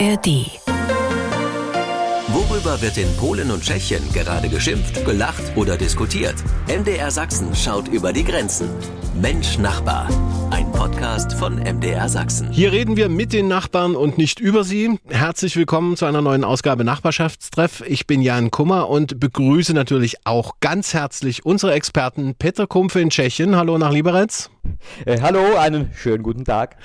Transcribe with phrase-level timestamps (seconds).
[0.00, 0.50] ARD.
[2.28, 6.34] Worüber wird in Polen und Tschechien gerade geschimpft, gelacht oder diskutiert?
[6.66, 8.70] MDR Sachsen schaut über die Grenzen.
[9.20, 10.08] Mensch Nachbar.
[10.50, 12.50] Ein Podcast von MDR Sachsen.
[12.52, 15.00] Hier reden wir mit den Nachbarn und nicht über sie.
[15.08, 17.82] Herzlich willkommen zu einer neuen Ausgabe Nachbarschaftstreff.
[17.86, 23.08] Ich bin Jan Kummer und begrüße natürlich auch ganz herzlich unsere Experten Peter Kumpfe in
[23.08, 23.56] Tschechien.
[23.56, 24.50] Hallo nach Liberec.
[25.06, 26.76] Äh, hallo, einen schönen guten Tag.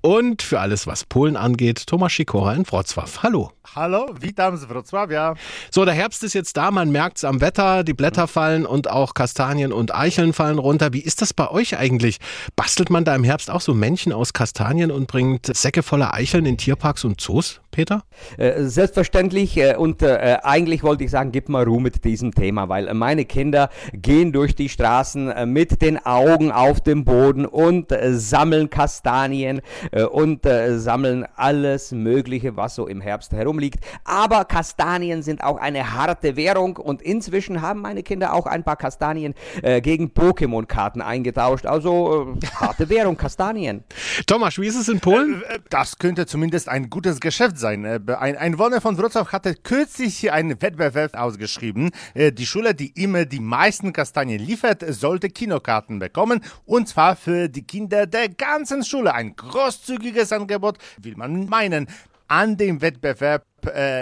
[0.00, 3.22] Und für alles, was Polen angeht, Thomas Sikora in Wrocław.
[3.22, 3.52] Hallo.
[3.74, 5.34] Hallo, witam z Wrocławia.
[5.70, 8.88] So, der Herbst ist jetzt da, man merkt es am Wetter, die Blätter fallen und
[8.88, 10.92] auch Kastanien und Eicheln fallen runter.
[10.92, 12.18] Wie ist das bei euch eigentlich?
[12.54, 16.46] Bastelt man da im Herbst auch so Männchen aus Kastanien und bringt Säcke voller Eicheln
[16.46, 18.04] in Tierparks und Zoos, Peter?
[18.38, 22.70] Äh, selbstverständlich äh, und äh, eigentlich wollte ich sagen, gib mal Ruhe mit diesem Thema,
[22.70, 27.92] weil meine Kinder gehen durch die Straßen äh, mit den Augen auf dem Boden und
[27.92, 29.60] äh, sammeln Kastanien
[29.92, 33.84] äh, und sammeln alles Mögliche, was so im Herbst herumliegt.
[34.04, 38.76] Aber Kastanien sind auch eine harte Währung und inzwischen haben meine Kinder auch ein paar
[38.76, 39.34] Kastanien
[39.82, 41.66] gegen Pokémon-Karten eingetauscht.
[41.66, 43.82] Also harte Währung, Kastanien.
[44.26, 45.42] Thomas, wie ist es in Polen?
[45.68, 47.65] Das könnte zumindest ein gutes Geschäft sein.
[47.66, 51.90] Ein Einwohner von Wrocław hatte kürzlich einen Wettbewerb ausgeschrieben.
[52.14, 57.66] Die Schule, die immer die meisten Kastanien liefert, sollte Kinokarten bekommen und zwar für die
[57.66, 59.14] Kinder der ganzen Schule.
[59.14, 61.88] Ein großzügiges Angebot, will man meinen.
[62.28, 63.44] An dem Wettbewerb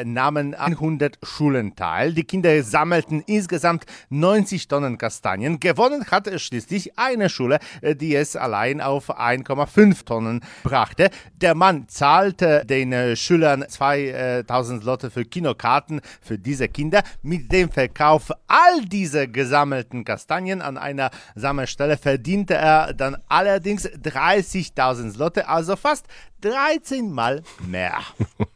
[0.05, 2.13] nahmen 100 Schulen teil.
[2.13, 5.61] Die Kinder sammelten insgesamt 90 Tonnen Kastanien.
[5.61, 11.11] Gewonnen hat schließlich eine Schule, äh, die es allein auf 1,5 Tonnen brachte.
[11.41, 17.03] Der Mann zahlte den äh, Schülern 2000 Lotte für Kinokarten für diese Kinder.
[17.23, 25.19] Mit dem Verkauf all dieser gesammelten Kastanien an einer Sammelstelle verdiente er dann allerdings 30.000
[25.19, 26.07] Lotte, also fast
[26.45, 27.99] 13 Mal mehr.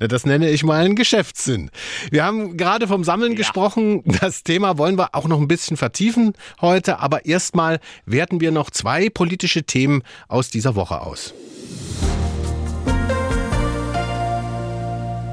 [0.00, 1.70] Das nenne ich mal einen Geschäftssinn.
[2.10, 3.38] Wir haben gerade vom Sammeln ja.
[3.38, 4.02] gesprochen.
[4.20, 6.32] Das Thema wollen wir auch noch ein bisschen vertiefen
[6.62, 7.00] heute.
[7.00, 11.34] Aber erstmal werten wir noch zwei politische Themen aus dieser Woche aus.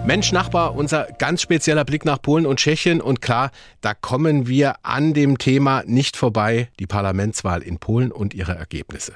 [0.07, 3.01] Mensch, Nachbar, unser ganz spezieller Blick nach Polen und Tschechien.
[3.01, 3.49] Und klar,
[3.81, 9.13] da kommen wir an dem Thema nicht vorbei, die Parlamentswahl in Polen und ihre Ergebnisse.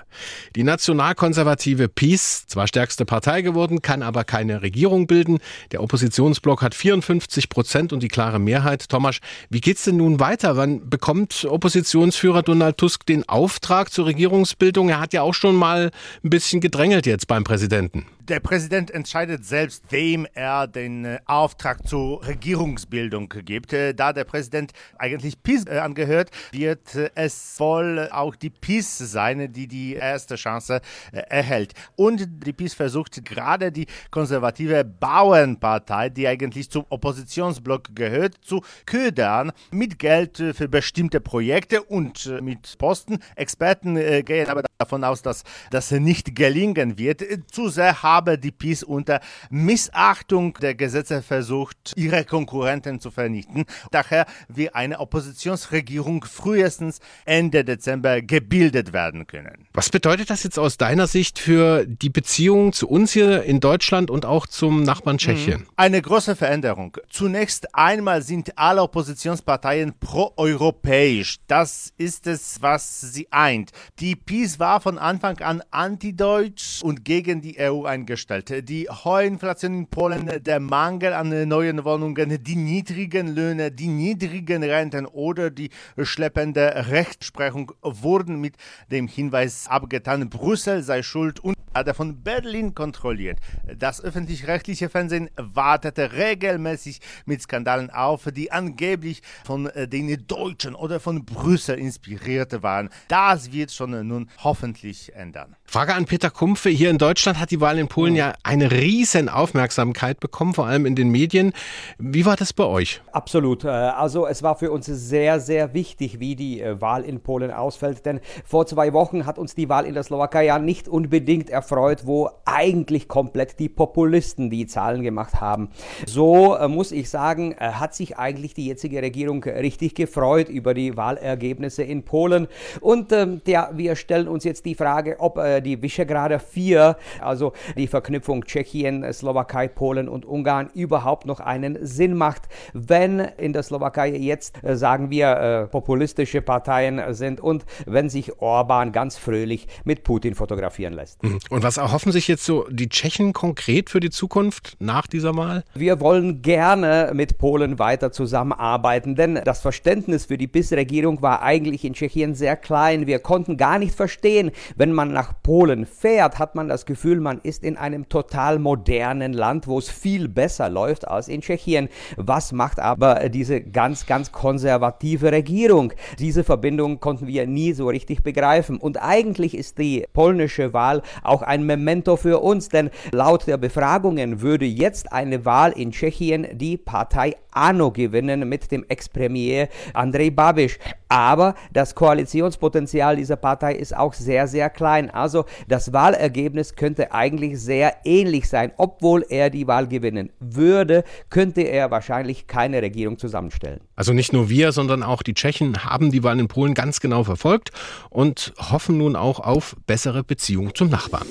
[0.56, 5.38] Die nationalkonservative PiS, zwar stärkste Partei geworden, kann aber keine Regierung bilden.
[5.72, 8.90] Der Oppositionsblock hat 54 Prozent und die klare Mehrheit.
[8.90, 9.20] Thomas,
[9.52, 10.58] wie geht's denn nun weiter?
[10.58, 14.90] Wann bekommt Oppositionsführer Donald Tusk den Auftrag zur Regierungsbildung?
[14.90, 15.92] Er hat ja auch schon mal
[16.24, 18.08] ein bisschen gedrängelt jetzt beim Präsidenten.
[18.30, 23.74] Der Präsident entscheidet selbst, wem er den äh, Auftrag zur Regierungsbildung gibt.
[23.74, 29.52] Äh, da der Präsident eigentlich PiS äh, angehört, wird es wohl auch die PiS sein,
[29.52, 30.82] die die erste Chance
[31.12, 31.74] erhält.
[31.96, 39.52] Und die PiS versucht gerade die konservative Bauernpartei, die eigentlich zum Oppositionsblock gehört, zu ködern
[39.72, 43.18] mit Geld für bestimmte Projekte und mit Posten.
[43.36, 47.22] Experten gehen aber davon aus, dass das nicht gelingen wird.
[47.52, 49.20] Zu sehr habe die PiS unter
[49.50, 53.66] Missachtung der Gesetze versucht, ihre Konkurrenten zu vernichten.
[53.92, 59.68] Daher wird eine Oppositionsregierung frühestens Ende Dezember gebildet werden können.
[59.74, 64.10] Was bedeutet das jetzt aus deiner Sicht für die Beziehung zu uns hier in Deutschland
[64.10, 65.20] und auch zum Nachbarn mhm.
[65.20, 65.68] Tschechien?
[65.76, 66.96] Eine große Veränderung.
[67.10, 71.36] Zunächst einmal sind alle Oppositionsparteien pro-europäisch.
[71.48, 73.72] Das ist es, was sie eint.
[74.00, 78.70] Die PiS war von Anfang an antideutsch und gegen die EU ein eingestellt.
[78.70, 84.64] Die hohe Inflation in Polen, der Mangel an neuen Wohnungen, die niedrigen Löhne, die niedrigen
[84.64, 85.70] Renten oder die
[86.02, 88.56] schleppende Rechtsprechung wurden mit
[88.92, 93.40] dem Hinweis abgetan, Brüssel sei schuld und werde von Berlin kontrolliert.
[93.78, 101.26] Das öffentlich-rechtliche Fernsehen wartete regelmäßig mit Skandalen auf, die angeblich von den Deutschen oder von
[101.26, 102.90] Brüssel inspiriert waren.
[103.08, 105.56] Das wird schon nun hoffentlich ändern.
[105.66, 106.70] Frage an Peter Kumpfe.
[106.70, 110.86] Hier in Deutschland hat die Wahl in Polen ja eine riesen Aufmerksamkeit bekommen, vor allem
[110.86, 111.54] in den Medien.
[111.98, 113.02] Wie war das bei euch?
[113.12, 113.64] Absolut.
[113.64, 117.52] Äh, also es war für uns sehr, sehr wichtig, wie die äh, Wahl in Polen
[117.52, 118.06] ausfällt.
[118.06, 122.06] Denn vor zwei Wochen hat uns die Wahl in der Slowakei ja nicht unbedingt erfreut,
[122.06, 125.70] wo eigentlich komplett die Populisten die Zahlen gemacht haben.
[126.06, 130.98] So äh, muss ich sagen, hat sich eigentlich die jetzige Regierung richtig gefreut über die
[130.98, 132.48] Wahlergebnisse in Polen.
[132.82, 137.88] Und ähm, ja, wir stellen uns jetzt die Frage, ob die Visegrader 4, also die
[137.88, 142.44] Verknüpfung Tschechien, Slowakei, Polen und Ungarn überhaupt noch einen Sinn macht,
[142.74, 148.42] wenn in der Slowakei jetzt, äh, sagen wir, äh, populistische Parteien sind und wenn sich
[148.42, 151.24] Orban ganz fröhlich mit Putin fotografieren lässt.
[151.24, 151.40] Mhm.
[151.50, 155.64] Und was erhoffen sich jetzt so die Tschechen konkret für die Zukunft nach dieser Wahl?
[155.74, 161.86] Wir wollen gerne mit Polen weiter zusammenarbeiten, denn das Verständnis für die BIS-Regierung war eigentlich
[161.86, 163.08] in Tschechien sehr klein.
[163.08, 164.29] Wir konnten gar nicht verstehen,
[164.76, 169.34] wenn man nach Polen fährt, hat man das Gefühl, man ist in einem total modernen
[169.34, 171.90] Land, wo es viel besser läuft als in Tschechien.
[172.18, 175.94] Was macht aber diese ganz, ganz konservative Regierung?
[176.20, 178.78] Diese Verbindung konnten wir nie so richtig begreifen.
[178.78, 184.42] Und eigentlich ist die polnische Wahl auch ein Memento für uns, denn laut der Befragungen
[184.42, 190.78] würde jetzt eine Wahl in Tschechien die Partei ANO gewinnen mit dem Ex-Premier Andrej Babiš.
[191.08, 195.10] Aber das Koalitionspotenzial dieser Partei ist auch sehr, sehr klein.
[195.10, 198.72] Also das Wahlergebnis könnte eigentlich sehr ähnlich sein.
[198.78, 203.80] Obwohl er die Wahl gewinnen würde, könnte er wahrscheinlich keine Regierung zusammenstellen.
[203.96, 207.24] Also nicht nur wir, sondern auch die Tschechen haben die Wahl in Polen ganz genau
[207.24, 207.72] verfolgt
[208.10, 211.28] und hoffen nun auch auf bessere Beziehungen zum Nachbarn.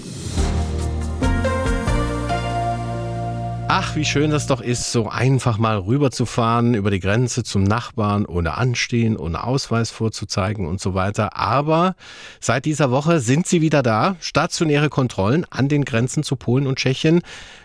[3.70, 8.24] Ach, wie schön das doch ist, so einfach mal rüberzufahren über die Grenze zum Nachbarn,
[8.24, 11.36] ohne Anstehen, ohne Ausweis vorzuzeigen und so weiter.
[11.36, 11.94] Aber
[12.40, 14.16] seit dieser Woche sind sie wieder da.
[14.20, 17.20] Stationäre Kontrollen an den Grenzen zu Polen und Tschechien.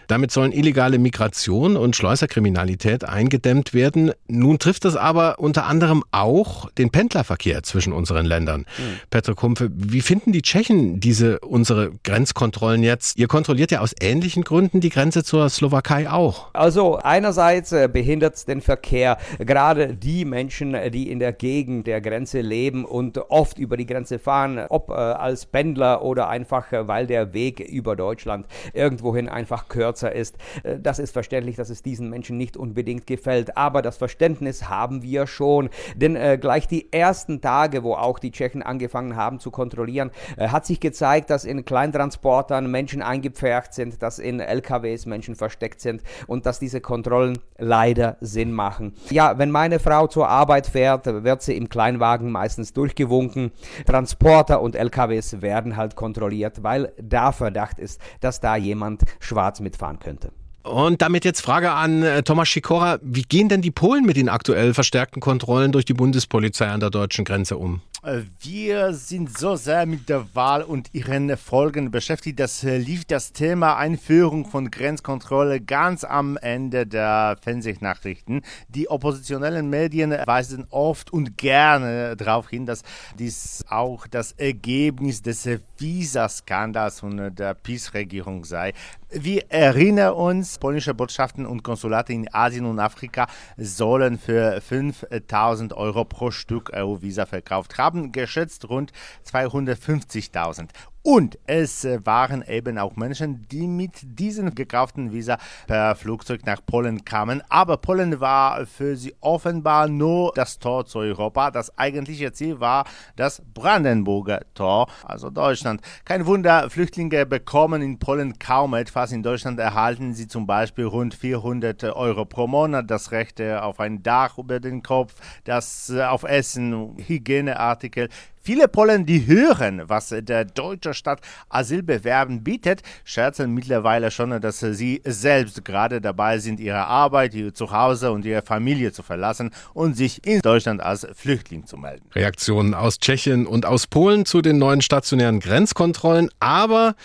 [0.07, 4.11] Damit sollen illegale Migration und Schleuserkriminalität eingedämmt werden.
[4.27, 8.61] Nun trifft das aber unter anderem auch den Pendlerverkehr zwischen unseren Ländern.
[8.61, 8.99] Mhm.
[9.09, 13.17] Petro Kumpfe, wie finden die Tschechen diese unsere Grenzkontrollen jetzt?
[13.17, 16.49] Ihr kontrolliert ja aus ähnlichen Gründen die Grenze zur Slowakei auch.
[16.53, 22.01] Also einerseits äh, behindert es den Verkehr, gerade die Menschen, die in der Gegend der
[22.01, 26.87] Grenze leben und oft über die Grenze fahren, ob äh, als Pendler oder einfach, äh,
[26.87, 30.37] weil der Weg über Deutschland irgendwohin einfach kürzer kürzer ist.
[30.63, 35.03] Äh, das ist verständlich, dass es diesen Menschen nicht unbedingt gefällt, aber das Verständnis haben
[35.03, 35.69] wir schon.
[35.95, 40.49] Denn äh, gleich die ersten Tage, wo auch die Tschechen angefangen haben zu kontrollieren, äh,
[40.49, 46.01] hat sich gezeigt, dass in Kleintransportern Menschen eingepfercht sind, dass in LKWs Menschen versteckt sind
[46.27, 48.93] und dass diese Kontrollen leider Sinn machen.
[49.09, 53.51] Ja, wenn meine Frau zur Arbeit fährt, wird sie im Kleinwagen meistens durchgewunken.
[53.85, 59.82] Transporter und LKWs werden halt kontrolliert, weil da Verdacht ist, dass da jemand schwarz mitfahren
[59.83, 60.31] fahren könnte.
[60.63, 62.97] Und damit jetzt Frage an äh, Thomas Schikora.
[63.01, 66.89] Wie gehen denn die Polen mit den aktuell verstärkten Kontrollen durch die Bundespolizei an der
[66.89, 67.81] deutschen Grenze um?
[68.03, 72.37] Äh, wir sind so sehr mit der Wahl und ihren Folgen beschäftigt.
[72.37, 78.41] Das äh, lief das Thema Einführung von Grenzkontrolle ganz am Ende der Fernsehnachrichten.
[78.67, 82.83] Die oppositionellen Medien weisen oft und gerne darauf hin, dass
[83.17, 85.47] dies auch das Ergebnis des
[85.77, 88.73] Visa-Skandals von der PiS-Regierung sei.
[89.15, 93.27] Wir erinnern uns, polnische Botschaften und Konsulate in Asien und Afrika
[93.57, 98.91] sollen für 5000 Euro pro Stück EU-Visa verkauft haben haben geschätzt rund
[99.31, 100.69] 250.000.
[101.05, 106.65] Und es äh, waren eben auch Menschen, die mit diesen gekauften Visa per Flugzeug nach
[106.65, 107.43] Polen kamen.
[107.49, 111.51] Aber Polen war für sie offenbar nur das Tor zu Europa.
[111.51, 112.85] Das eigentliche Ziel war
[113.17, 115.81] das Brandenburger Tor, also Deutschland.
[116.05, 119.11] Kein Wunder, Flüchtlinge bekommen in Polen kaum etwas.
[119.11, 124.03] In Deutschland erhalten sie zum Beispiel rund 400 Euro pro Monat, das Recht auf ein
[124.03, 128.07] Dach über den Kopf, das äh, auf Essen, Hygieneartikel.
[128.45, 135.01] Viele Polen, die hören, was der deutsche Staat Asylbewerben bietet, scherzen mittlerweile schon, dass sie
[135.05, 140.27] selbst gerade dabei sind, ihre Arbeit, ihr Zuhause und ihre Familie zu verlassen und sich
[140.27, 142.03] in Deutschland als Flüchtling zu melden.
[142.13, 146.95] Reaktionen aus Tschechien und aus Polen zu den neuen stationären Grenzkontrollen, aber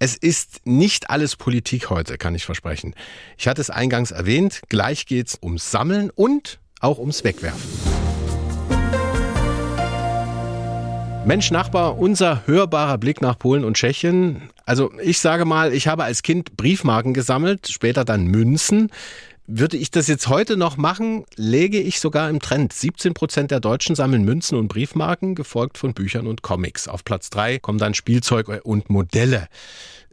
[0.00, 2.96] es ist nicht alles Politik heute, kann ich versprechen.
[3.38, 8.09] Ich hatte es eingangs erwähnt, gleich geht's ums Sammeln und auch ums Wegwerfen.
[11.30, 14.50] Mensch, Nachbar, unser hörbarer Blick nach Polen und Tschechien.
[14.66, 18.90] Also ich sage mal, ich habe als Kind Briefmarken gesammelt, später dann Münzen.
[19.46, 22.72] Würde ich das jetzt heute noch machen, läge ich sogar im Trend.
[22.72, 26.88] 17 Prozent der Deutschen sammeln Münzen und Briefmarken, gefolgt von Büchern und Comics.
[26.88, 29.46] Auf Platz drei kommen dann Spielzeug und Modelle.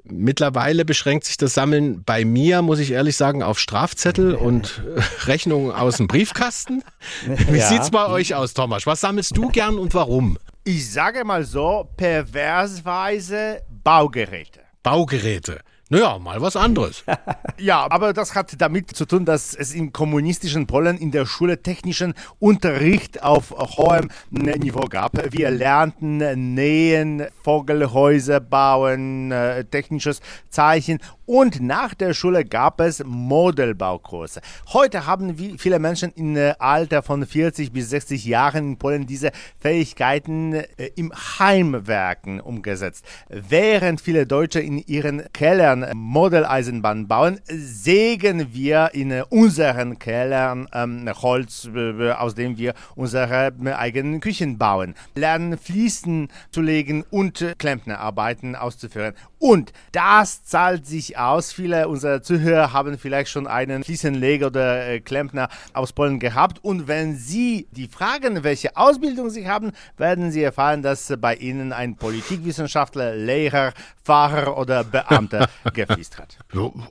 [0.04, 4.84] Mittlerweile beschränkt sich das Sammeln bei mir, muss ich ehrlich sagen, auf Strafzettel und
[5.26, 6.84] Rechnungen aus dem Briefkasten.
[7.50, 7.70] Wie ja.
[7.70, 8.86] sieht's bei euch aus, Thomas?
[8.86, 10.38] Was sammelst du gern und warum?
[10.68, 14.60] Ich sage mal so, perversweise Baugeräte.
[14.84, 15.62] Baugeräte.
[15.90, 17.06] Naja, mal was anderes.
[17.58, 21.64] ja, aber das hat damit zu tun, dass es im kommunistischen Polen in der Schule
[21.64, 25.32] technischen Unterricht auf hohem Niveau gab.
[25.32, 26.18] Wir lernten
[26.54, 30.20] nähen, Vogelhäuser bauen, äh, technisches
[30.50, 34.40] Zeichen Und nach der Schule gab es Modelbaukurse.
[34.72, 39.34] Heute haben viele Menschen im äh, Alter von 40 bis 60 Jahren in Polen diese
[39.60, 40.66] Fähigkeiten äh,
[40.96, 43.04] im Heimwerken umgesetzt.
[43.28, 51.70] Während viele Deutsche in ihren Kellern Modelleisenbahn bauen, sägen wir in unseren Kellern ähm, Holz,
[51.76, 54.96] äh, aus dem wir unsere eigenen Küchen bauen.
[55.14, 59.14] Lernen Fließen zu legen und Klempnerarbeiten auszuführen.
[59.40, 61.52] Und das zahlt sich aus.
[61.52, 66.64] Viele unserer Zuhörer haben vielleicht schon einen Fliesenleger oder äh, Klempner aus Polen gehabt.
[66.64, 71.74] Und wenn Sie die fragen, welche Ausbildung Sie haben, werden Sie erfahren, dass bei Ihnen
[71.74, 76.38] ein Politikwissenschaftler, Lehrer, Fahrer oder Beamter gefließt hat.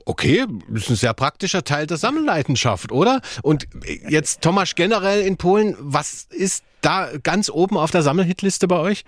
[0.05, 3.21] Okay, das ist ein sehr praktischer Teil der Sammelleidenschaft, oder?
[3.41, 3.67] Und
[4.07, 9.03] jetzt Tomasz generell in Polen, was ist da ganz oben auf der Sammelhitliste bei euch?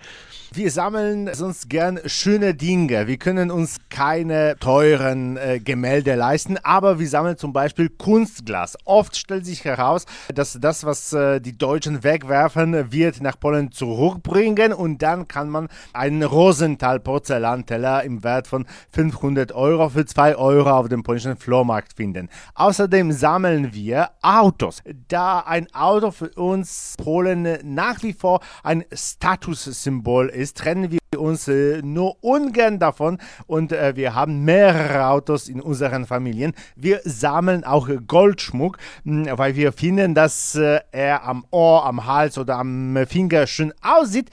[0.52, 3.06] Wir sammeln sonst gern schöne Dinge.
[3.06, 8.76] Wir können uns keine teuren äh, Gemälde leisten, aber wir sammeln zum Beispiel Kunstglas.
[8.84, 14.72] Oft stellt sich heraus, dass das, was äh, die Deutschen wegwerfen, wird nach Polen zurückbringen
[14.72, 20.88] und dann kann man einen Rosenthal-Porzellanteller im Wert von 500 Euro für 2 Euro auf
[20.88, 22.28] dem polnischen Flohmarkt finden.
[22.56, 24.82] Außerdem sammeln wir Autos.
[25.06, 31.48] Da ein Auto für uns Polen nach wie vor ein Statussymbol ist, trennen wir uns
[31.48, 36.54] äh, nur ungern davon und äh, wir haben mehrere Autos in unseren Familien.
[36.76, 42.38] Wir sammeln auch Goldschmuck, mh, weil wir finden, dass äh, er am Ohr, am Hals
[42.38, 44.30] oder am Finger schön aussieht.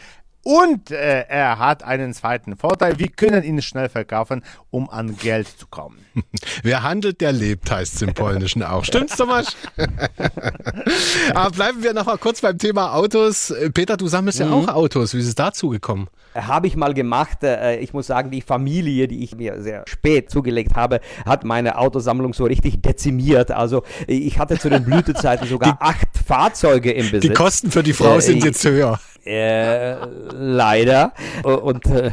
[0.47, 2.97] Und äh, er hat einen zweiten Vorteil.
[2.99, 5.97] Wir können ihn schnell verkaufen, um an Geld zu kommen.
[6.63, 8.85] Wer handelt, der lebt, heißt es im Polnischen auch.
[8.85, 9.57] Stimmt's, Thomas?
[11.35, 13.53] Aber bleiben wir noch mal kurz beim Thema Autos.
[13.73, 14.45] Peter, du sammelst mhm.
[14.45, 15.13] ja auch Autos.
[15.13, 16.07] Wie ist es dazu gekommen?
[16.33, 17.43] Habe ich mal gemacht.
[17.43, 21.77] Äh, ich muss sagen, die Familie, die ich mir sehr spät zugelegt habe, hat meine
[21.77, 23.51] Autosammlung so richtig dezimiert.
[23.51, 27.21] Also ich hatte zu den Blütezeiten sogar die, acht Fahrzeuge im Besitz.
[27.21, 28.97] Die Kosten für die Frau äh, sind jetzt höher.
[29.27, 29.97] Äh,
[30.31, 31.11] leider.
[31.43, 32.11] Und äh,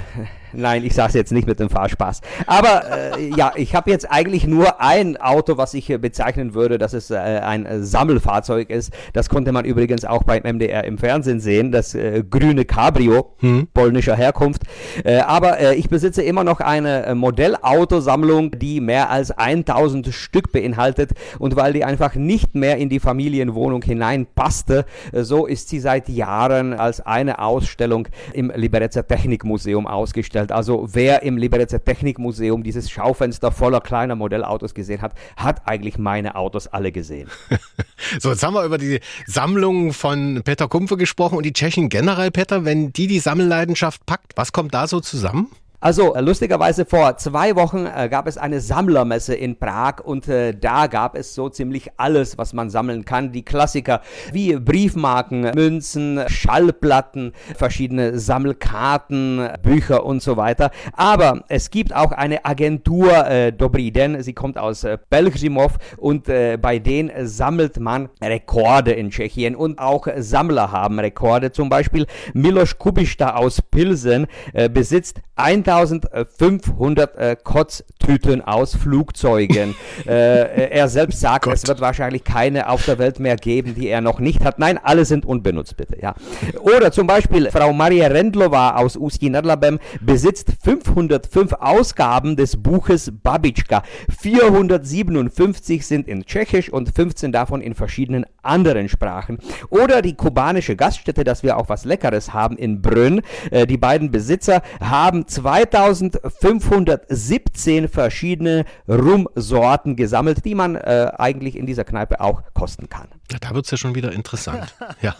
[0.56, 2.20] Nein, ich sage es jetzt nicht mit dem Fahrspaß.
[2.46, 6.92] Aber äh, ja, ich habe jetzt eigentlich nur ein Auto, was ich bezeichnen würde, dass
[6.92, 8.92] es äh, ein Sammelfahrzeug ist.
[9.12, 13.68] Das konnte man übrigens auch beim MDR im Fernsehen sehen, das äh, grüne Cabrio hm.
[13.74, 14.62] polnischer Herkunft.
[15.04, 20.52] Äh, aber äh, ich besitze immer noch eine äh, Modellautosammlung, die mehr als 1000 Stück
[20.52, 21.12] beinhaltet.
[21.38, 26.74] Und weil die einfach nicht mehr in die Familienwohnung hineinpasste, so ist sie seit Jahren
[26.74, 30.52] als eine Ausstellung im Liberecer Technikmuseum ausgestellt dargestellt.
[30.52, 36.36] Also wer im Liberecer Technikmuseum dieses Schaufenster voller kleiner Modellautos gesehen hat, hat eigentlich meine
[36.36, 37.28] Autos alle gesehen.
[38.20, 42.30] so, jetzt haben wir über die Sammlung von Peter Kumpfe gesprochen und die Tschechen generell,
[42.30, 45.50] Peter, wenn die die Sammelleidenschaft packt, was kommt da so zusammen?
[45.84, 50.86] Also lustigerweise vor zwei Wochen äh, gab es eine Sammlermesse in Prag und äh, da
[50.86, 53.32] gab es so ziemlich alles, was man sammeln kann.
[53.32, 54.00] Die Klassiker
[54.32, 60.70] wie Briefmarken, Münzen, Schallplatten, verschiedene Sammelkarten, Bücher und so weiter.
[60.94, 66.56] Aber es gibt auch eine Agentur äh, Dobriden, sie kommt aus äh, Belgrimov und äh,
[66.56, 71.52] bei denen sammelt man Rekorde in Tschechien und auch Sammler haben Rekorde.
[71.52, 79.74] Zum Beispiel Milos Kubista aus Pilsen äh, besitzt 1000 2500 äh, Kotztüten aus Flugzeugen.
[80.06, 81.54] äh, er selbst sagt, Gott.
[81.54, 84.58] es wird wahrscheinlich keine auf der Welt mehr geben, die er noch nicht hat.
[84.58, 86.00] Nein, alle sind unbenutzt, bitte.
[86.00, 86.14] Ja.
[86.60, 93.82] Oder zum Beispiel Frau Maria Rendlova aus Uski Nadlabem besitzt 505 Ausgaben des Buches Babitschka.
[94.20, 99.38] 457 sind in Tschechisch und 15 davon in verschiedenen anderen Sprachen.
[99.70, 103.22] Oder die kubanische Gaststätte, dass wir auch was Leckeres haben in Brünn.
[103.50, 111.66] Äh, die beiden Besitzer haben zwei 2517 verschiedene Rumsorten gesammelt, die man äh, eigentlich in
[111.66, 113.08] dieser Kneipe auch kosten kann.
[113.40, 114.74] Da wird es ja schon wieder interessant.
[115.02, 115.14] ja.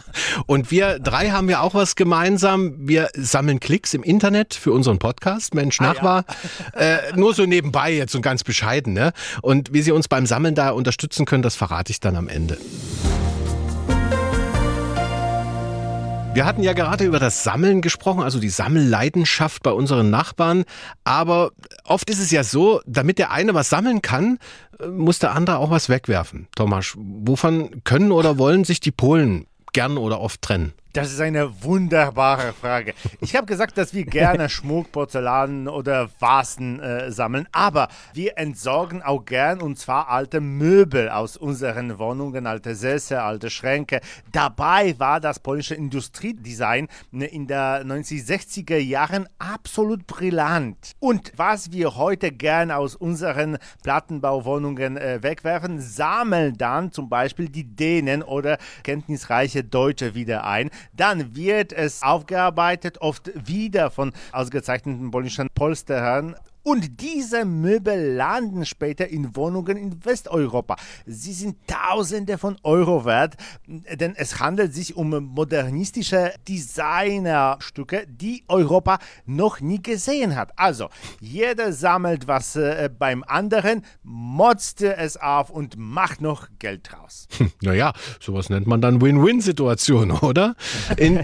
[0.46, 2.74] Und wir drei haben ja auch was gemeinsam.
[2.78, 6.24] Wir sammeln Klicks im Internet für unseren Podcast, Mensch ah, Nachbar.
[6.74, 6.80] Ja.
[6.80, 8.92] äh, nur so nebenbei jetzt und ganz bescheiden.
[8.92, 9.12] Ne?
[9.42, 12.58] Und wie Sie uns beim Sammeln da unterstützen können, das verrate ich dann am Ende.
[16.34, 20.64] Wir hatten ja gerade über das Sammeln gesprochen, also die Sammelleidenschaft bei unseren Nachbarn.
[21.04, 21.52] Aber
[21.84, 24.40] oft ist es ja so, damit der eine was sammeln kann,
[24.84, 26.48] muss der andere auch was wegwerfen.
[26.56, 30.72] Thomas, wovon können oder wollen sich die Polen gern oder oft trennen?
[30.94, 32.94] Das ist eine wunderbare Frage.
[33.20, 39.02] Ich habe gesagt, dass wir gerne Schmuck, Porzellan oder Vasen äh, sammeln, aber wir entsorgen
[39.02, 44.02] auch gern und zwar alte Möbel aus unseren Wohnungen, alte Sessel, alte Schränke.
[44.30, 50.92] Dabei war das polnische Industriedesign in der 1960er Jahren absolut brillant.
[51.00, 57.64] Und was wir heute gern aus unseren Plattenbauwohnungen äh, wegwerfen, sammeln dann zum Beispiel die
[57.64, 60.70] Dänen oder kenntnisreiche Deutsche wieder ein.
[60.92, 69.06] Dann wird es aufgearbeitet, oft wieder von ausgezeichneten polnischen Polsterern und diese Möbel landen später
[69.06, 70.76] in Wohnungen in Westeuropa.
[71.06, 73.34] Sie sind Tausende von Euro wert,
[73.66, 80.58] denn es handelt sich um modernistische Designerstücke, die Europa noch nie gesehen hat.
[80.58, 80.88] Also,
[81.20, 87.28] jeder sammelt was äh, beim anderen, motzt es auf und macht noch Geld draus.
[87.36, 90.56] Hm, naja, sowas nennt man dann Win-Win-Situation, oder?
[90.96, 91.20] In,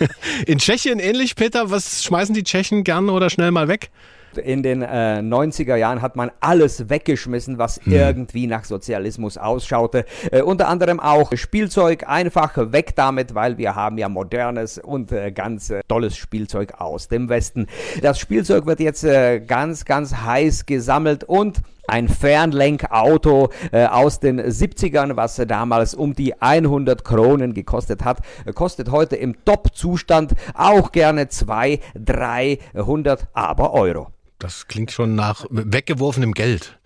[0.46, 3.90] in Tschechien ähnlich, Peter, was schmeißen die Tschechen gerne oder schnell mal weg?
[4.36, 7.92] In den äh, 90er Jahren hat man alles weggeschmissen, was hm.
[7.92, 10.04] irgendwie nach Sozialismus ausschaute.
[10.30, 15.32] Äh, unter anderem auch Spielzeug, einfach weg damit, weil wir haben ja modernes und äh,
[15.32, 17.66] ganz äh, tolles Spielzeug aus dem Westen.
[18.02, 24.40] Das Spielzeug wird jetzt äh, ganz, ganz heiß gesammelt und ein Fernlenkauto äh, aus den
[24.40, 30.92] 70ern, was damals um die 100 Kronen gekostet hat, äh, kostet heute im Top-Zustand auch
[30.92, 34.08] gerne 200, 300 aber Euro.
[34.38, 36.78] Das klingt schon nach weggeworfenem Geld.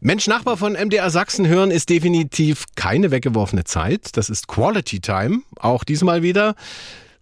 [0.00, 4.16] Mensch, Nachbar von MDR Sachsen hören ist definitiv keine weggeworfene Zeit.
[4.16, 5.42] Das ist Quality Time.
[5.60, 6.56] Auch diesmal wieder.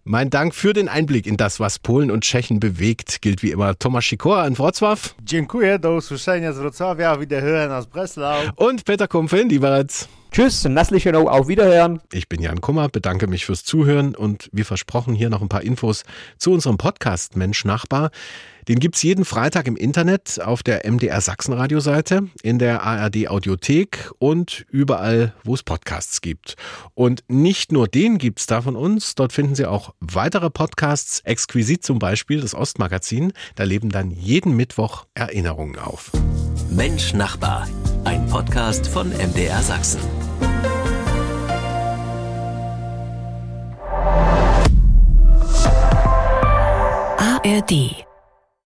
[0.09, 3.77] Mein Dank für den Einblick in das, was Polen und Tschechen bewegt, gilt wie immer
[3.77, 5.15] Tomasz Sikora in Wrocław.
[5.21, 8.37] Dziękuję, do usłyszenia z Wrocławia, wiederhören aus Breslau.
[8.55, 10.07] Und Peter Kumpf in Liberec.
[10.31, 11.99] Tschüss, Nasslichenow, auf Wiederhören.
[12.11, 15.63] Ich bin Jan Kummer, bedanke mich fürs Zuhören und wie versprochen hier noch ein paar
[15.63, 16.03] Infos
[16.37, 18.11] zu unserem Podcast Mensch Nachbar.
[18.67, 24.11] Den gibt's jeden Freitag im Internet auf der MDR Sachsen Radioseite, in der ARD Audiothek
[24.19, 26.55] und überall, wo es Podcasts gibt.
[26.93, 31.83] Und nicht nur den gibt's da von uns, dort finden Sie auch weitere Podcasts, exquisit
[31.83, 33.31] zum Beispiel das Ostmagazin.
[33.55, 36.11] Da leben dann jeden Mittwoch Erinnerungen auf.
[36.69, 37.67] Mensch Nachbar,
[38.03, 40.01] ein Podcast von MDR Sachsen.
[47.47, 48.06] ARD